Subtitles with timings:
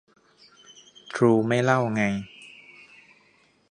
[1.11, 2.03] ทรูไม่เล่าไง